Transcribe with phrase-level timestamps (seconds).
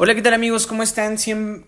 [0.00, 0.68] Hola, ¿qué tal amigos?
[0.68, 1.18] ¿Cómo están?
[1.18, 1.64] Sean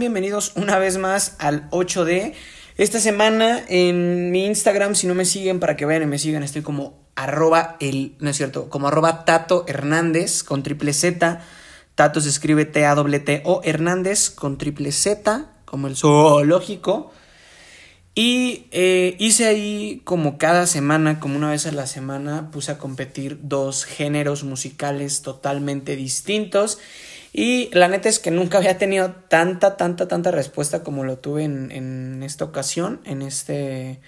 [0.00, 2.34] bienvenidos una vez más al 8D.
[2.76, 6.42] Esta semana en mi Instagram, si no me siguen, para que vayan y me sigan,
[6.42, 11.40] estoy como arroba el, no es cierto, como arroba Tato Hernández con triple Z.
[11.94, 17.12] Tato se escribe T-A-T-T-O Hernández con triple Z, como el zoológico.
[18.14, 22.78] Y eh, hice ahí como cada semana, como una vez a la semana, puse a
[22.78, 26.78] competir dos géneros musicales totalmente distintos.
[27.32, 31.44] Y la neta es que nunca había tenido tanta, tanta, tanta respuesta como lo tuve
[31.44, 34.00] en, en esta ocasión, en este,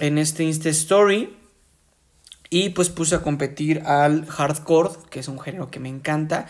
[0.00, 1.36] en este Insta Story.
[2.50, 6.46] Y pues puse a competir al hardcore, que es un género que me encanta,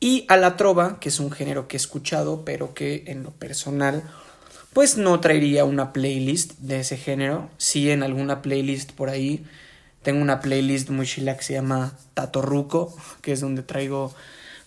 [0.00, 3.30] y a la trova, que es un género que he escuchado, pero que en lo
[3.30, 4.04] personal
[4.72, 7.50] pues no traería una playlist de ese género.
[7.58, 9.44] Sí, en alguna playlist por ahí.
[10.02, 14.14] Tengo una playlist muy chila que se llama Tato Ruco, que es donde traigo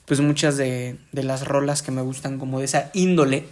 [0.05, 3.47] pues muchas de, de las rolas que me gustan como de esa índole.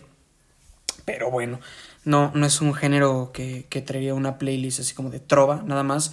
[1.06, 1.60] Pero bueno,
[2.04, 5.84] no, no es un género que, que traería una playlist así como de trova, nada
[5.84, 6.12] más.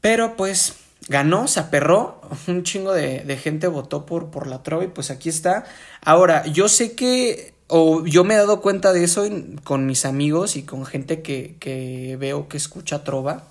[0.00, 0.76] Pero pues
[1.08, 5.10] ganó, se aperró, un chingo de, de gente votó por, por la trova y pues
[5.10, 5.64] aquí está.
[6.00, 9.28] Ahora, yo sé que o yo me he dado cuenta de eso
[9.64, 13.48] con mis amigos y con gente que, que veo que escucha trova.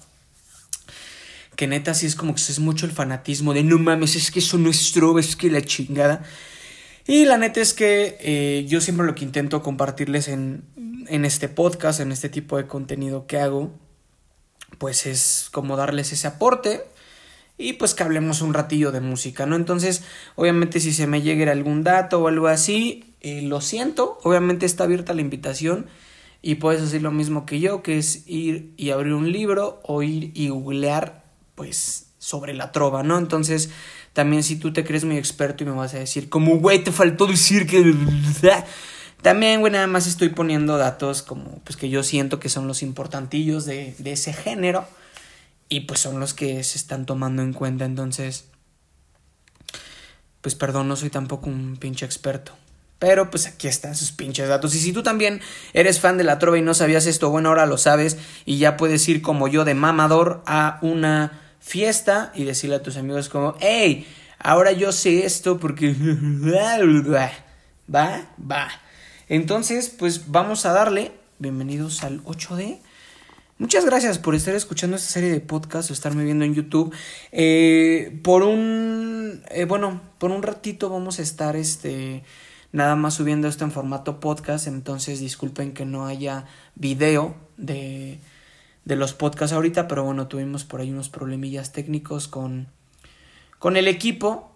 [1.55, 4.39] Que neta sí es como que es mucho el fanatismo de no mames, es que
[4.39, 6.23] eso no es trova, es que la chingada.
[7.07, 10.63] Y la neta es que eh, yo siempre lo que intento compartirles en,
[11.07, 13.71] en este podcast, en este tipo de contenido que hago,
[14.77, 16.83] pues es como darles ese aporte
[17.59, 19.57] y pues que hablemos un ratillo de música, ¿no?
[19.57, 20.01] Entonces,
[20.35, 24.85] obviamente si se me llega algún dato o algo así, eh, lo siento, obviamente está
[24.85, 25.87] abierta la invitación
[26.41, 30.01] y puedes hacer lo mismo que yo, que es ir y abrir un libro o
[30.01, 33.17] ir y googlear, pues, sobre la trova, ¿no?
[33.17, 33.71] Entonces,
[34.13, 36.93] también si tú te crees muy experto y me vas a decir, como, güey, te
[36.93, 37.93] faltó decir que...
[39.21, 42.81] También, güey, nada más estoy poniendo datos como, pues, que yo siento que son los
[42.81, 44.87] importantillos de, de ese género
[45.69, 48.45] y pues son los que se están tomando en cuenta, entonces,
[50.41, 52.53] pues, perdón, no soy tampoco un pinche experto.
[52.97, 54.75] Pero pues aquí están sus pinches datos.
[54.75, 55.39] Y si tú también
[55.73, 58.75] eres fan de la trova y no sabías esto, bueno, ahora lo sabes y ya
[58.75, 63.55] puedes ir como yo de mamador a una fiesta y decirle a tus amigos como,
[63.61, 64.05] hey,
[64.37, 65.93] ahora yo sé esto porque...
[67.95, 68.67] va, va.
[69.29, 71.13] Entonces, pues vamos a darle.
[71.37, 72.79] Bienvenidos al 8D.
[73.59, 76.95] Muchas gracias por estar escuchando esta serie de podcasts o estarme viendo en YouTube.
[77.33, 79.43] Eh, por un...
[79.51, 82.23] Eh, bueno, por un ratito vamos a estar este
[82.71, 88.21] nada más subiendo esto en formato podcast, entonces disculpen que no haya video de,
[88.85, 92.67] de los podcasts ahorita, pero bueno, tuvimos por ahí unos problemillas técnicos con,
[93.57, 94.53] con el equipo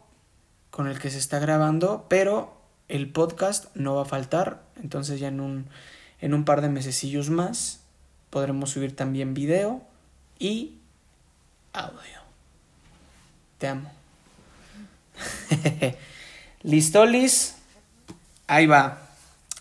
[0.69, 2.56] con el que se está grabando, pero
[2.88, 5.68] el podcast no va a faltar, entonces ya en un,
[6.22, 7.83] en un par de mesecillos más
[8.34, 9.84] podremos subir también video
[10.40, 10.72] y
[11.72, 12.20] audio.
[13.60, 13.92] Te amo.
[16.64, 17.54] ¿Listo, Liz?
[18.48, 19.04] Ahí va.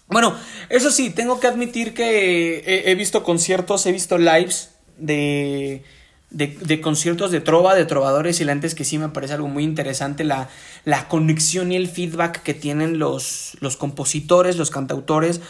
[0.08, 0.34] Bueno,
[0.70, 5.84] eso sí, tengo que admitir que he, visto conciertos, he visto lives de,
[6.30, 10.24] de, conciertos de trova, de trovadores y antes que sí me parece algo muy interesante
[10.24, 10.48] la,
[10.86, 15.42] la conexión y el feedback que tienen los, los compositores, los cantautores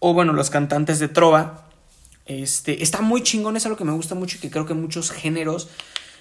[0.00, 1.65] o bueno, los cantantes de trova.
[2.26, 5.10] Este, está muy chingón, es algo que me gusta mucho y que creo que muchos
[5.10, 5.68] géneros,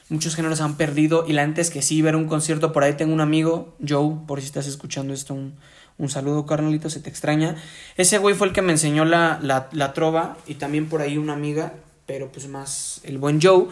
[0.10, 3.14] muchos géneros han perdido y la antes que sí ver un concierto por ahí tengo
[3.14, 5.56] un amigo, Joe, por si estás escuchando esto, un,
[5.98, 7.56] un saludo, carnalito, se te extraña.
[7.98, 11.18] Ese güey fue el que me enseñó la, la, la trova y también por ahí
[11.18, 11.74] una amiga,
[12.06, 13.68] pero pues más el buen Joe.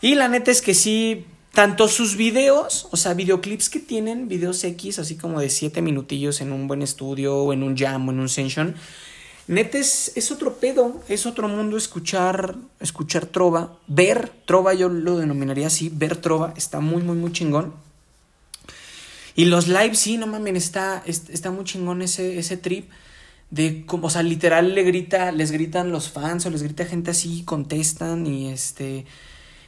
[0.00, 4.62] Y la neta es que sí, tanto sus videos, o sea, videoclips que tienen, videos
[4.64, 8.12] X, así como de 7 minutillos en un buen estudio o en un jam o
[8.12, 8.76] en un session.
[9.50, 15.66] Neta es, otro pedo, es otro mundo escuchar, escuchar trova, ver trova, yo lo denominaría
[15.66, 17.74] así, ver trova, está muy, muy, muy chingón.
[19.34, 22.88] Y los lives, sí, no mames, está, está muy chingón ese, ese trip
[23.50, 27.10] de como, o sea, literal le grita, les gritan los fans o les grita gente
[27.10, 29.04] así, contestan y este,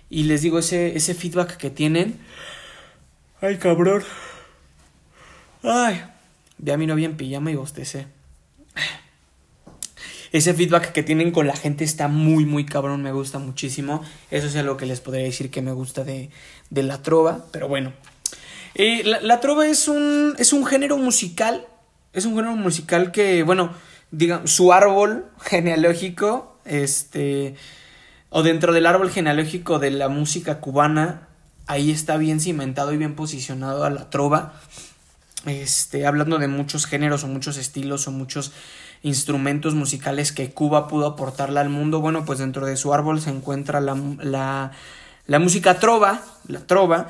[0.08, 2.20] y les digo ese, ese feedback que tienen.
[3.40, 4.04] Ay, cabrón.
[5.64, 6.04] Ay,
[6.58, 8.21] ya mi novia en pijama y bostecé.
[10.32, 14.02] Ese feedback que tienen con la gente está muy, muy cabrón, me gusta muchísimo.
[14.30, 16.30] Eso es algo que les podría decir que me gusta de,
[16.70, 17.92] de la trova, pero bueno,
[18.74, 21.66] eh, la, trova es un, es un género musical.
[22.12, 23.72] Es un género musical que, bueno,
[24.10, 27.54] digamos, su árbol genealógico, este,
[28.30, 31.28] o dentro del árbol genealógico de la música cubana,
[31.66, 34.54] ahí está bien cimentado y bien posicionado a la trova.
[35.46, 38.52] Este, hablando de muchos géneros o muchos estilos o muchos
[39.02, 43.30] instrumentos musicales que Cuba pudo aportarle al mundo, bueno, pues dentro de su árbol se
[43.30, 44.70] encuentra la, la,
[45.26, 47.08] la música trova, la trova,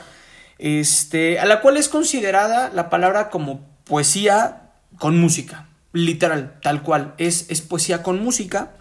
[0.58, 7.14] este, a la cual es considerada la palabra como poesía con música, literal, tal cual,
[7.19, 8.73] es, es poesía con música.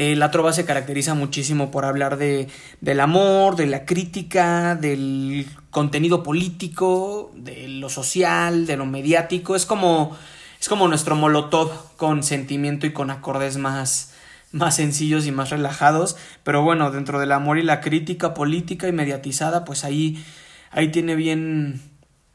[0.00, 2.46] Eh, la trova se caracteriza muchísimo por hablar de,
[2.80, 9.56] del amor, de la crítica, del contenido político, de lo social, de lo mediático.
[9.56, 10.16] Es como,
[10.60, 14.12] es como nuestro molotov con sentimiento y con acordes más,
[14.52, 16.16] más sencillos y más relajados.
[16.44, 20.24] Pero bueno, dentro del amor y la crítica política y mediatizada, pues ahí,
[20.70, 21.82] ahí tiene bien,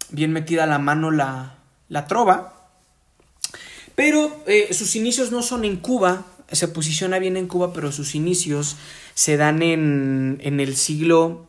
[0.09, 2.67] bien metida la mano la, la trova.
[3.95, 8.15] Pero eh, sus inicios no son en Cuba, se posiciona bien en Cuba, pero sus
[8.15, 8.77] inicios
[9.13, 11.47] se dan en, en el siglo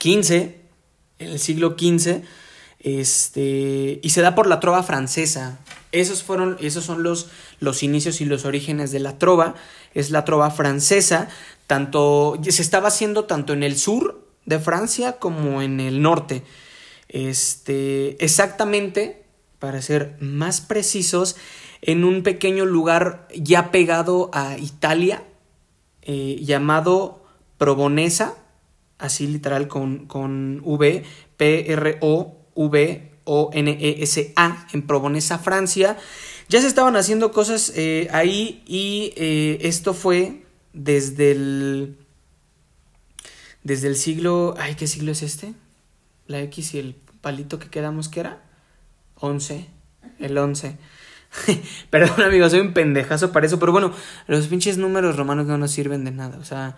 [0.00, 0.32] XV,
[1.18, 2.22] en el siglo XV,
[2.80, 5.58] este, y se da por la trova francesa.
[5.90, 7.28] Esos fueron, esos son los,
[7.60, 9.54] los inicios y los orígenes de la trova.
[9.94, 11.28] Es la trova francesa,
[11.66, 16.42] tanto, se estaba haciendo tanto en el sur de Francia como en el norte.
[17.08, 19.24] Este, exactamente,
[19.58, 21.36] para ser más precisos,
[21.82, 25.22] en un pequeño lugar ya pegado a Italia,
[26.02, 27.24] eh, llamado
[27.58, 28.34] Probonesa,
[28.98, 31.04] así literal con, con V,
[31.36, 31.96] P-R-O-V-O-N-E-S-A,
[34.72, 35.96] en Probonesa, Francia.
[36.48, 40.42] Ya se estaban haciendo cosas eh, ahí y eh, esto fue
[40.72, 41.96] desde el...
[43.62, 44.54] Desde el siglo...
[44.58, 45.52] Ay, ¿qué siglo es este?
[46.26, 48.42] La X y el palito que quedamos que era.
[49.16, 49.66] 11.
[50.20, 50.78] El 11.
[51.90, 53.58] Perdón, amigos, soy un pendejazo para eso.
[53.58, 53.92] Pero bueno,
[54.26, 56.38] los pinches números romanos no nos sirven de nada.
[56.38, 56.76] O sea,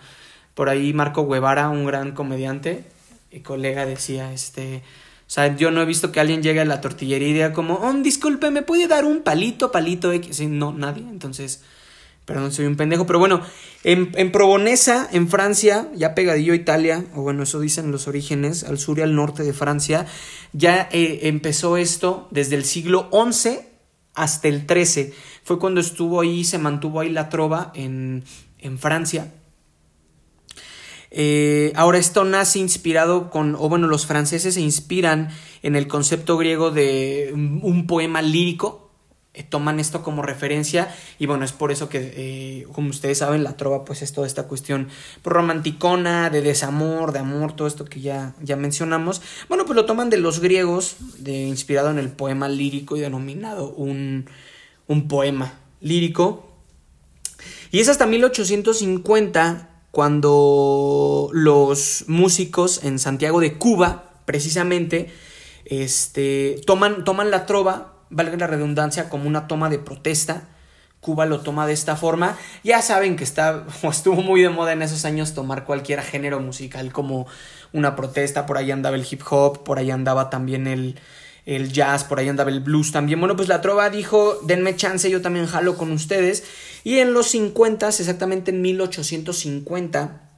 [0.55, 2.85] por ahí Marco Guevara, un gran comediante
[3.31, 4.82] y colega, decía, este.
[5.26, 7.75] O sea, yo no he visto que alguien llegue a la tortillería y diga como,
[7.75, 10.41] oh, disculpe, ¿me puede dar un palito, palito X?
[10.49, 11.05] no, nadie.
[11.05, 11.62] Entonces,
[12.25, 13.06] perdón, soy un pendejo.
[13.06, 13.41] Pero bueno,
[13.85, 18.64] en, en Probonesa, en Francia, ya pegadillo a Italia, o bueno, eso dicen los orígenes,
[18.64, 20.06] al sur y al norte de Francia,
[20.52, 23.69] ya eh, empezó esto desde el siglo XI
[24.15, 25.15] hasta el 13.
[25.43, 28.25] Fue cuando estuvo ahí, se mantuvo ahí la trova en,
[28.59, 29.33] en Francia.
[31.11, 35.31] Eh, ahora esto nace inspirado con, o bueno, los franceses se inspiran
[35.62, 38.89] en el concepto griego de un poema lírico,
[39.32, 43.44] eh, toman esto como referencia y bueno, es por eso que, eh, como ustedes saben,
[43.44, 44.88] la trova pues es toda esta cuestión
[45.23, 49.23] romanticona, de desamor, de amor, todo esto que ya, ya mencionamos.
[49.49, 53.71] Bueno, pues lo toman de los griegos, de, inspirado en el poema lírico y denominado
[53.71, 54.29] un,
[54.88, 56.50] un poema lírico.
[57.71, 65.12] Y es hasta 1850 cuando los músicos en Santiago de Cuba, precisamente,
[65.65, 70.49] este, toman, toman la trova, valga la redundancia, como una toma de protesta.
[71.01, 72.37] Cuba lo toma de esta forma.
[72.62, 76.41] Ya saben que está, o estuvo muy de moda en esos años tomar cualquier género
[76.41, 77.27] musical como
[77.73, 78.47] una protesta.
[78.47, 80.99] Por ahí andaba el hip hop, por ahí andaba también el,
[81.47, 83.19] el jazz, por ahí andaba el blues también.
[83.19, 86.45] Bueno, pues la trova dijo, denme chance, yo también jalo con ustedes.
[86.85, 90.30] Y en los 50, exactamente en 1850,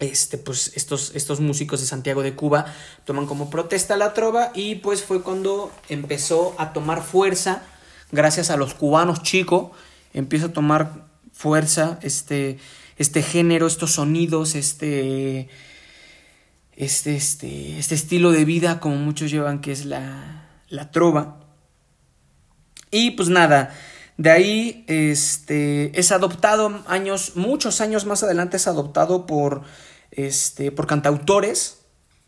[0.00, 2.66] este, pues estos, estos músicos de Santiago de Cuba
[3.04, 7.62] toman como protesta la trova y pues fue cuando empezó a tomar fuerza,
[8.10, 9.70] gracias a los cubanos chicos,
[10.12, 12.58] empieza a tomar fuerza este,
[12.98, 15.48] este género, estos sonidos, este
[16.76, 21.38] este, este, este estilo de vida, como muchos llevan, que es la, la trova.
[22.90, 23.74] Y pues nada,
[24.16, 29.62] de ahí este, es adoptado años, muchos años más adelante es adoptado por,
[30.10, 31.78] este, por cantautores.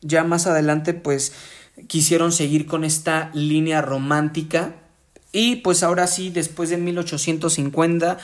[0.00, 1.32] Ya más adelante pues
[1.86, 4.76] quisieron seguir con esta línea romántica.
[5.32, 8.18] Y pues ahora sí, después de 1850,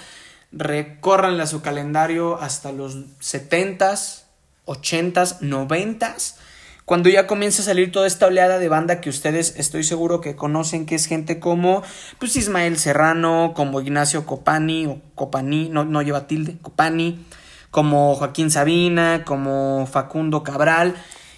[0.52, 4.22] recórranle su calendario hasta los 70s,
[4.66, 6.34] 80s, 90s,
[6.90, 10.34] cuando ya comienza a salir toda esta oleada de banda que ustedes estoy seguro que
[10.34, 11.84] conocen, que es gente como
[12.18, 17.24] pues Ismael Serrano, como Ignacio Copani o Copani, no, no lleva tilde, Copani,
[17.70, 20.96] como Joaquín Sabina, como Facundo Cabral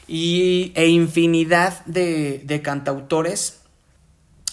[0.09, 3.61] y, e infinidad de, de cantautores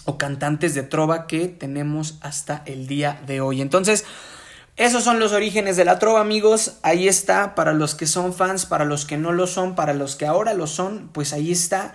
[0.04, 3.62] o cantantes de trova que tenemos hasta el día de hoy.
[3.62, 4.04] Entonces,
[4.80, 6.78] esos son los orígenes de la trova, amigos.
[6.80, 10.16] Ahí está, para los que son fans, para los que no lo son, para los
[10.16, 11.94] que ahora lo son, pues ahí está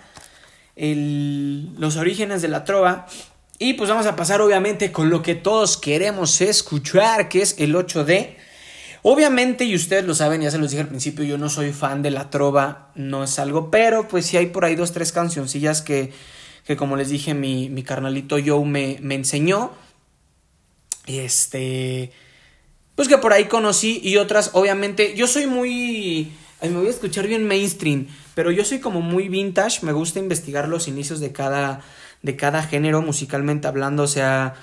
[0.76, 3.08] los orígenes de la trova.
[3.58, 7.74] Y pues vamos a pasar obviamente con lo que todos queremos escuchar, que es el
[7.74, 8.36] 8D.
[9.02, 12.02] Obviamente, y ustedes lo saben, ya se los dije al principio, yo no soy fan
[12.02, 15.82] de la trova, no es algo, pero pues sí hay por ahí dos, tres cancioncillas
[15.82, 16.12] que,
[16.64, 19.72] que como les dije, mi, carnalito Joe me, me enseñó.
[21.08, 22.12] Este,
[22.96, 27.28] pues que por ahí conocí y otras, obviamente, yo soy muy, me voy a escuchar
[27.28, 31.82] bien mainstream, pero yo soy como muy vintage, me gusta investigar los inicios de cada,
[32.22, 34.56] de cada género musicalmente hablando, o sea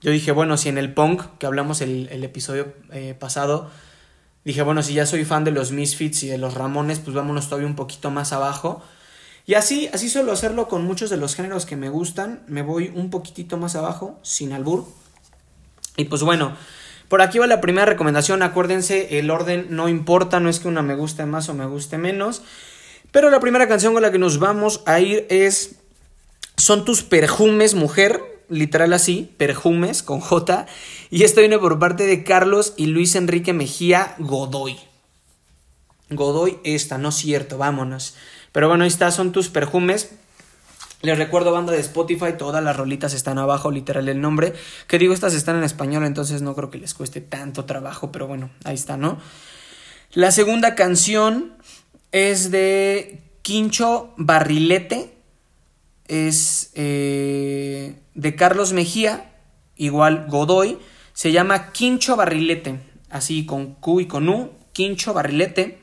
[0.00, 3.70] yo dije, bueno, si en el punk, que hablamos el, el episodio eh, pasado,
[4.44, 7.46] dije, bueno, si ya soy fan de los Misfits y de los Ramones, pues vámonos
[7.46, 8.82] todavía un poquito más abajo.
[9.46, 12.42] Y así, así suelo hacerlo con muchos de los géneros que me gustan.
[12.46, 14.86] Me voy un poquitito más abajo, sin albur.
[15.96, 16.56] Y pues bueno,
[17.10, 18.40] por aquí va la primera recomendación.
[18.44, 21.98] Acuérdense, el orden no importa, no es que una me guste más o me guste
[21.98, 22.42] menos.
[23.10, 25.74] Pero la primera canción con la que nos vamos a ir es
[26.56, 30.66] Son tus perfumes, mujer literal así, Perjumes con J.
[31.10, 34.78] Y esto viene por parte de Carlos y Luis Enrique Mejía Godoy.
[36.10, 38.14] Godoy esta, no es cierto, vámonos.
[38.52, 40.12] Pero bueno, ahí está, son tus perfumes.
[41.02, 44.52] Les recuerdo banda de Spotify, todas las rolitas están abajo, literal el nombre.
[44.86, 48.26] Que digo, estas están en español, entonces no creo que les cueste tanto trabajo, pero
[48.26, 49.18] bueno, ahí está, ¿no?
[50.12, 51.54] La segunda canción
[52.12, 55.16] es de Quincho Barrilete.
[56.06, 59.32] Es eh, de Carlos Mejía,
[59.76, 60.78] igual Godoy,
[61.12, 62.80] se llama Quincho Barrilete,
[63.10, 65.79] así con Q y con U, Quincho Barrilete.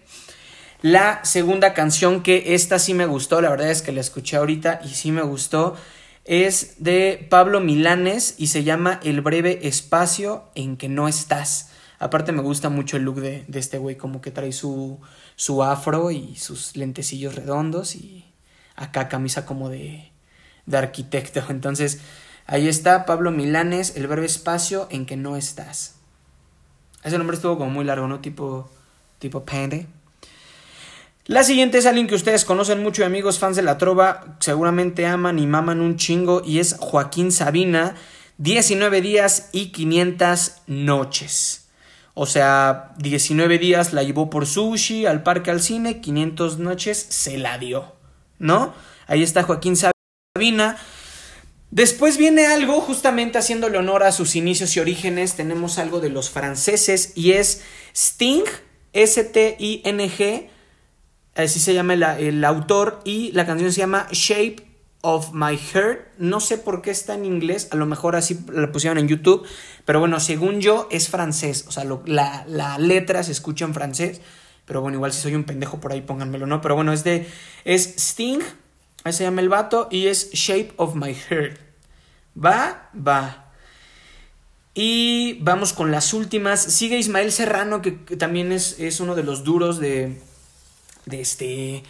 [0.81, 4.79] La segunda canción que esta sí me gustó, la verdad es que la escuché ahorita
[4.83, 5.75] y sí me gustó,
[6.23, 11.71] es de Pablo Milanes y se llama El breve espacio en que no estás.
[11.97, 14.99] Aparte me gusta mucho el look de, de este güey, como que trae su,
[15.35, 18.25] su afro y sus lentecillos redondos y
[18.75, 20.11] acá camisa como de,
[20.67, 21.43] de arquitecto.
[21.49, 22.01] Entonces,
[22.45, 25.95] ahí está Pablo Milanes, el breve espacio en que no estás.
[27.03, 28.19] Ese nombre estuvo como muy largo, ¿no?
[28.19, 28.69] Tipo,
[29.17, 29.87] tipo pende.
[31.27, 35.39] La siguiente es alguien que ustedes conocen mucho, amigos fans de la trova, seguramente aman
[35.39, 37.95] y maman un chingo, y es Joaquín Sabina,
[38.37, 41.67] 19 días y 500 noches.
[42.13, 47.37] O sea, 19 días la llevó por sushi, al parque, al cine, 500 noches se
[47.37, 47.93] la dio,
[48.39, 48.73] ¿no?
[49.05, 50.77] Ahí está Joaquín Sabina.
[51.71, 55.35] Después viene algo justamente haciéndole honor a sus inicios y orígenes.
[55.35, 58.45] Tenemos algo de los franceses y es Sting,
[58.93, 60.49] S-T-I-N-G,
[61.37, 64.57] así se llama el, autor, y la canción se llama Shape
[65.01, 66.17] of My Heart.
[66.17, 69.45] No sé por qué está en inglés, a lo mejor así la pusieron en YouTube,
[69.85, 74.21] pero bueno, según yo es francés, o sea, la, la, letra se escucha en francés,
[74.65, 76.59] pero bueno, igual si soy un pendejo por ahí pónganmelo, ¿no?
[76.59, 77.27] Pero bueno, es de,
[77.63, 78.41] es Sting
[79.07, 81.57] Ahí se llama el vato y es Shape of My Heart.
[82.35, 83.53] Va, va.
[84.73, 86.61] Y vamos con las últimas.
[86.61, 90.19] Sigue Ismael Serrano, que, también es, es, uno de los duros de,
[91.07, 91.83] de, este,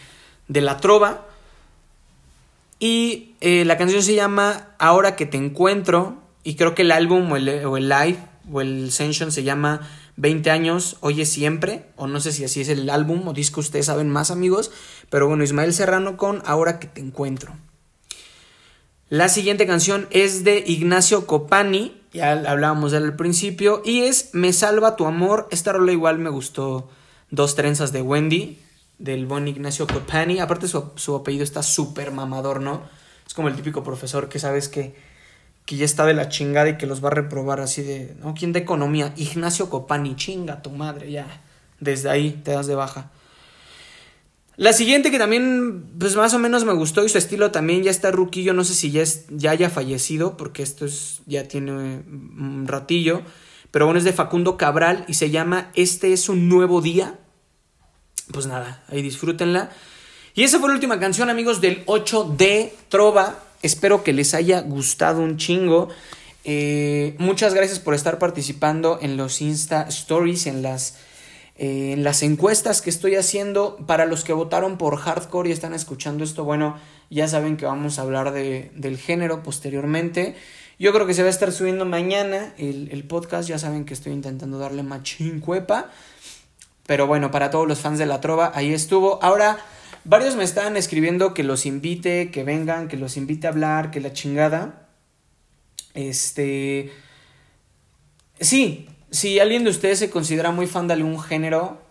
[0.48, 1.28] de la trova.
[2.80, 6.24] Y eh, la canción se llama Ahora que te encuentro.
[6.44, 8.20] Y creo que el álbum o el, o el live
[8.52, 12.70] o el session se llama 20 años, Oye Siempre, o no sé si así es
[12.70, 14.72] el álbum o disco, ustedes saben más amigos,
[15.10, 17.56] pero bueno, Ismael Serrano con Ahora que te encuentro.
[19.10, 24.32] La siguiente canción es de Ignacio Copani, ya hablábamos de él al principio, y es
[24.34, 25.48] Me salva tu amor.
[25.52, 26.90] Esta rola igual me gustó,
[27.30, 28.58] Dos trenzas de Wendy,
[29.00, 30.39] del buen Ignacio Copani.
[30.39, 32.84] Aparte su, su apellido está súper mamador, ¿no?
[33.25, 34.96] Es como el típico profesor que sabes que
[35.68, 38.34] que ya está de la chingada y que los va a reprobar así de, ¿no?
[38.34, 39.13] ¿Quién de economía?
[39.18, 41.27] Ignacio Copani, chinga tu madre, ya.
[41.82, 43.12] Desde ahí te das de baja.
[44.56, 47.92] La siguiente que también, pues más o menos me gustó y su estilo también ya
[47.92, 51.74] está ruquillo, no sé si ya, es, ya haya fallecido, porque esto es, ya tiene
[51.74, 53.22] un ratillo,
[53.70, 57.20] pero bueno, es de Facundo Cabral y se llama Este es un nuevo día.
[58.32, 59.70] Pues nada, ahí disfrútenla.
[60.38, 63.40] Y esa fue la última canción, amigos, del 8 de Trova.
[63.64, 65.90] Espero que les haya gustado un chingo.
[66.44, 70.98] Eh, muchas gracias por estar participando en los Insta Stories, en las,
[71.58, 73.78] eh, en las encuestas que estoy haciendo.
[73.88, 76.78] Para los que votaron por hardcore y están escuchando esto, bueno,
[77.10, 80.36] ya saben que vamos a hablar de, del género posteriormente.
[80.78, 83.50] Yo creo que se va a estar subiendo mañana el, el podcast.
[83.50, 85.90] Ya saben que estoy intentando darle machín cuepa.
[86.88, 89.20] Pero bueno, para todos los fans de la trova, ahí estuvo.
[89.22, 89.60] Ahora
[90.10, 94.00] Varios me estaban escribiendo que los invite, que vengan, que los invite a hablar, que
[94.00, 94.88] la chingada.
[95.94, 96.94] Este.
[98.39, 101.82] Sí, si alguien de ustedes se considera muy fan de algún género,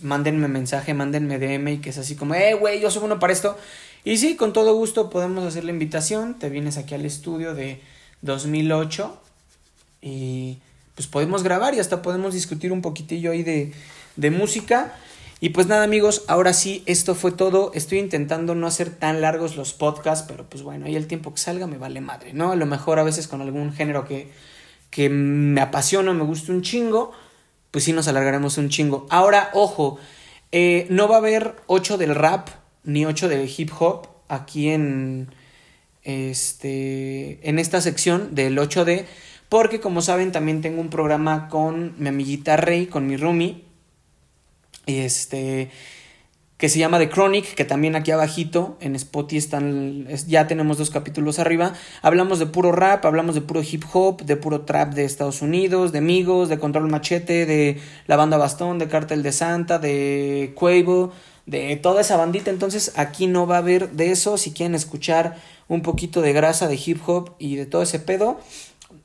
[0.00, 3.32] mándenme mensaje, mándenme DM y que es así como, eh, güey, yo soy bueno para
[3.32, 3.58] esto.
[4.04, 6.38] Y sí, con todo gusto podemos hacer la invitación.
[6.38, 7.80] Te vienes aquí al estudio de
[8.22, 9.20] 2008
[10.00, 10.58] y
[10.94, 13.72] pues podemos grabar y hasta podemos discutir un poquitillo ahí de,
[14.16, 14.94] de música.
[15.40, 17.72] Y pues nada amigos, ahora sí, esto fue todo.
[17.74, 21.40] Estoy intentando no hacer tan largos los podcasts, pero pues bueno, ahí el tiempo que
[21.40, 22.52] salga me vale madre, ¿no?
[22.52, 24.30] A lo mejor a veces con algún género que,
[24.90, 27.12] que me apasiona, me gusta un chingo,
[27.70, 29.06] pues sí nos alargaremos un chingo.
[29.10, 29.98] Ahora, ojo,
[30.52, 32.48] eh, no va a haber 8 del rap
[32.84, 35.34] ni 8 del hip hop aquí en,
[36.04, 39.06] este, en esta sección del 8D,
[39.54, 43.62] porque como saben también tengo un programa con mi amiguita Rey, con mi roomie,
[44.86, 45.70] este,
[46.56, 50.90] que se llama The Chronic, que también aquí abajito en Spotify están, ya tenemos dos
[50.90, 51.72] capítulos arriba.
[52.02, 55.92] Hablamos de puro rap, hablamos de puro hip hop, de puro trap de Estados Unidos,
[55.92, 61.12] de Amigos, de Control Machete, de la banda Bastón, de Cartel de Santa, de Quavo,
[61.46, 62.50] de toda esa bandita.
[62.50, 64.36] Entonces aquí no va a haber de eso.
[64.36, 65.36] Si quieren escuchar
[65.68, 68.40] un poquito de grasa de hip hop y de todo ese pedo,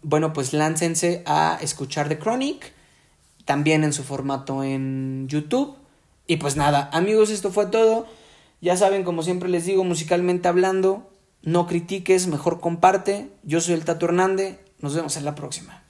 [0.01, 2.74] bueno, pues láncense a escuchar The Chronic,
[3.45, 5.75] también en su formato en YouTube.
[6.27, 8.07] Y pues nada, amigos, esto fue todo.
[8.62, 11.09] Ya saben, como siempre les digo, musicalmente hablando,
[11.41, 13.29] no critiques, mejor comparte.
[13.43, 15.83] Yo soy el Tato Hernández, nos vemos en la próxima.